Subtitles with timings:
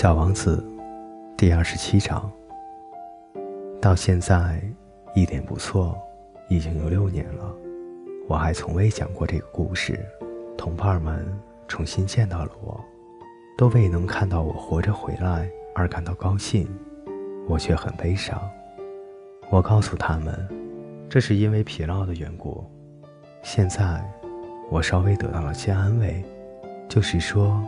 [0.00, 0.64] 小王子，
[1.36, 2.30] 第二十七章。
[3.82, 4.62] 到现在，
[5.12, 5.98] 一点不错，
[6.48, 7.52] 已经有六年了，
[8.28, 9.98] 我还从未讲过这个故事。
[10.56, 11.26] 同伴们
[11.66, 12.80] 重新见到了我，
[13.56, 16.68] 都未能看到我活着回来而感到高兴，
[17.48, 18.40] 我却很悲伤。
[19.50, 20.48] 我告诉他们，
[21.10, 22.64] 这是因为疲劳的缘故。
[23.42, 24.00] 现在，
[24.70, 26.22] 我稍微得到了些安慰，
[26.88, 27.60] 就是说，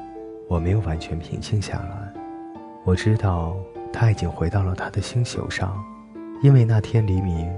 [0.49, 2.10] 我没有完全平静下来。
[2.85, 3.57] 我知道
[3.93, 5.83] 他已经回到了他的星球上，
[6.43, 7.53] 因为那天黎明，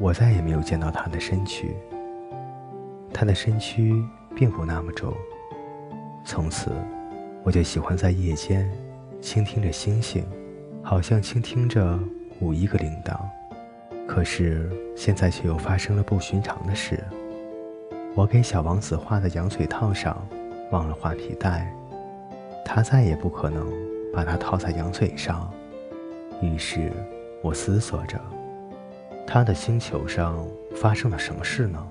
[0.00, 1.76] 我再也没有见到他的身躯。
[3.12, 4.02] 他的身躯
[4.34, 5.12] 并不那么重。
[6.24, 6.70] 从此，
[7.44, 8.70] 我就喜欢在夜间
[9.20, 10.24] 倾听着星星，
[10.82, 11.98] 好像倾听着
[12.40, 13.14] 五亿个铃铛。
[14.08, 16.98] 可是现在却又发生了不寻常的事。
[18.14, 20.16] 我给小王子画的羊腿套上
[20.70, 21.70] 忘了画皮带，
[22.64, 23.66] 他再也不可能
[24.16, 25.52] 把它套在羊嘴上。
[26.40, 26.90] 于是，
[27.42, 28.18] 我思索着，
[29.26, 30.42] 他的星球上
[30.74, 31.86] 发生了什么事呢？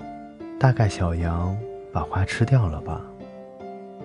[0.59, 1.55] 大概小羊
[1.93, 2.99] 把花吃掉了吧。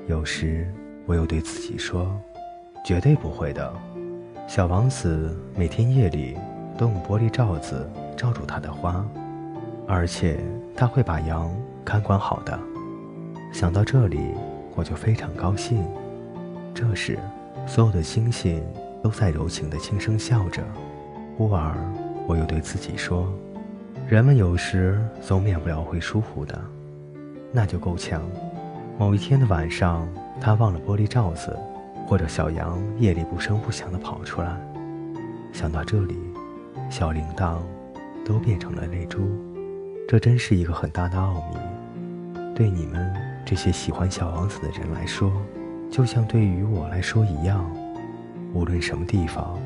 [0.06, 0.70] 有时，
[1.06, 2.14] 我又对自己说，
[2.84, 3.72] 绝对不会的。
[4.46, 6.36] 小王子每天夜里
[6.76, 9.02] 都用玻璃罩子罩住他的花，
[9.88, 10.38] 而且
[10.76, 11.50] 他会把羊。
[11.82, 12.56] 看管好的。
[13.50, 14.20] 想到这里，
[14.76, 15.82] 我就非常高兴。
[16.74, 17.18] 这时，
[17.66, 18.62] 所有的星星
[19.02, 20.62] 都在柔情地轻声笑着。
[21.36, 21.74] 忽而，
[22.26, 23.32] 我又对自己说
[24.08, 26.60] ：“人们有时总免不了会疏忽的，
[27.52, 28.22] 那就够呛。
[28.98, 30.06] 某一天的晚上，
[30.40, 31.56] 他忘了玻璃罩子，
[32.06, 34.60] 或者小羊夜里不声不响地跑出来。
[35.52, 36.18] 想到这里，
[36.90, 37.58] 小铃铛
[38.24, 39.20] 都变成了泪珠。
[40.06, 41.56] 这真是一个很大的奥秘。”
[42.54, 43.10] 对你们
[43.46, 45.32] 这些喜欢小王子的人来说，
[45.90, 47.68] 就像对于我来说一样。
[48.54, 49.58] 无论什么地方，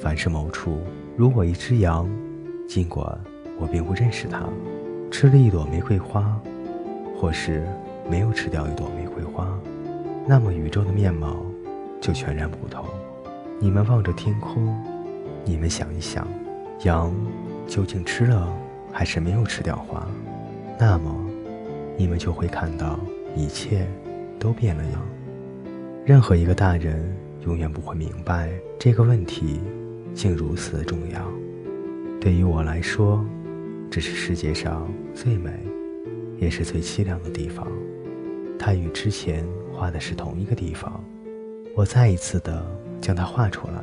[0.00, 0.80] 凡是某处，
[1.16, 2.08] 如果一只羊，
[2.68, 3.06] 尽管
[3.58, 4.42] 我并不认识它，
[5.10, 6.40] 吃了一朵玫瑰花，
[7.18, 7.66] 或是
[8.08, 9.46] 没有吃掉一朵玫瑰花，
[10.26, 11.36] 那么宇宙的面貌
[12.00, 12.84] 就全然不同。
[13.58, 14.74] 你们望着天空，
[15.44, 16.26] 你们想一想，
[16.84, 17.14] 羊
[17.66, 18.50] 究竟吃了
[18.92, 20.06] 还是没有吃掉花？
[20.78, 21.14] 那么。
[21.96, 22.98] 你们就会看到，
[23.36, 23.86] 一切
[24.38, 25.02] 都变了样。
[26.04, 29.60] 任何一个大人永远不会明白这个问题，
[30.14, 31.20] 竟如此的重要。
[32.20, 33.24] 对于我来说，
[33.90, 35.50] 这是世界上最美，
[36.38, 37.66] 也是最凄凉的地方。
[38.58, 41.02] 它与之前画的是同一个地方。
[41.76, 42.64] 我再一次的
[43.00, 43.82] 将它画出来，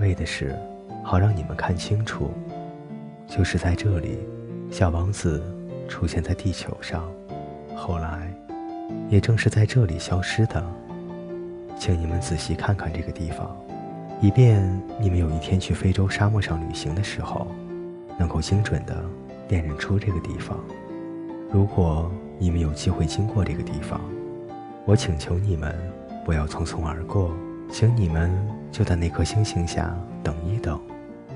[0.00, 0.54] 为的是
[1.02, 2.30] 好让你们看清楚，
[3.26, 4.18] 就是在这里，
[4.70, 5.42] 小王子。
[5.86, 7.12] 出现在地球上，
[7.76, 8.34] 后来，
[9.10, 10.64] 也正是在这里消失的。
[11.76, 13.56] 请你们仔细看看这个地方，
[14.20, 14.62] 以便
[15.00, 17.46] 你们有一天去非洲沙漠上旅行的时候，
[18.18, 19.04] 能够精准地
[19.48, 20.58] 辨认出这个地方。
[21.50, 24.00] 如果你们有机会经过这个地方，
[24.86, 25.74] 我请求你们
[26.24, 27.32] 不要匆匆而过，
[27.70, 28.30] 请你们
[28.72, 30.80] 就在那颗星星下等一等。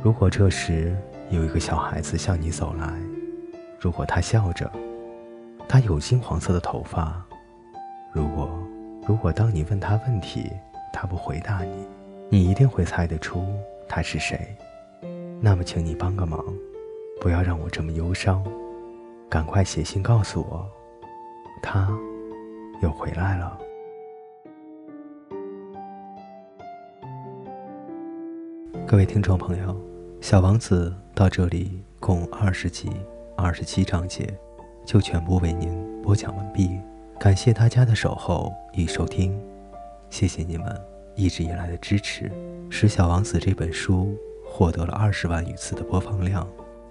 [0.03, 0.97] 如果这时
[1.31, 2.93] 有一个小孩子向你走来，
[3.79, 4.71] 如果他笑着，
[5.69, 7.23] 他有金黄色的头发。
[8.13, 8.59] 如果，
[9.09, 10.53] 如果当你问他问题，
[10.93, 11.87] 他不回答你，
[12.29, 13.43] 你一定会猜得出
[13.89, 14.55] 他是谁。
[15.41, 16.45] 那么，请你帮个忙，
[17.19, 18.45] 不要让我这么忧伤，
[19.27, 20.71] 赶快写信告诉我，
[21.63, 21.89] 他
[22.83, 23.59] 又回来了。
[28.87, 29.73] 各位听众朋友，
[30.21, 32.91] 《小王子》到这里共二十集。
[33.39, 34.29] 二十七章节
[34.85, 36.79] 就全部为您播讲完毕，
[37.19, 39.37] 感谢大家的守候与收听，
[40.09, 40.81] 谢谢你们
[41.17, 42.31] 一直以来的支持，
[42.71, 46.47] 使《小王子》这本书获得了二十万余次的播放量。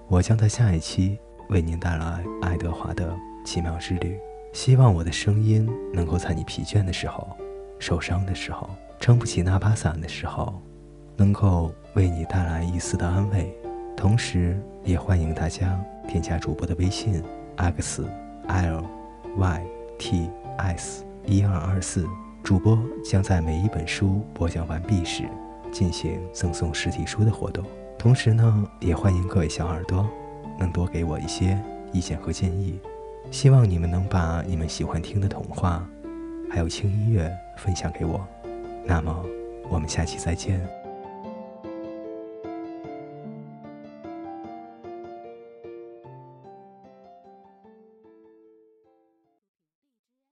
[0.10, 1.18] 我将在下一期
[1.48, 3.16] 为您带来爱德华的
[3.46, 4.20] 奇妙之旅，
[4.52, 7.26] 希望我的声音能够在你疲倦的时候、
[7.80, 8.70] 受伤的时候、
[9.00, 10.62] 撑不起那把伞的时候，
[11.16, 13.50] 能够为你带来一丝的安慰。
[13.96, 17.24] 同时，也欢迎大家添加主播的微信
[17.56, 18.06] x
[18.48, 18.84] l
[19.38, 19.66] y
[19.98, 22.08] t s 一二二四，
[22.44, 25.24] 主播将在每一本书播讲完毕时
[25.72, 27.66] 进行赠送实体书的活动。
[27.98, 30.08] 同时呢，也欢迎各位小耳朵
[30.58, 31.60] 能多给我一些
[31.92, 32.80] 意见和建议。
[33.32, 35.86] 希望你们能把你们喜欢听的童话，
[36.50, 38.26] 还有轻音乐分享给我。
[38.86, 39.26] 那么，
[39.70, 40.62] 我们下期再见。